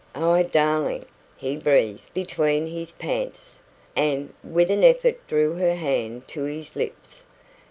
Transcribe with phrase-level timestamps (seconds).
[0.15, 1.05] "Ah darling!"
[1.37, 3.59] he breathed, between his pants,
[3.95, 7.21] and with an effort drew her hand to his lips.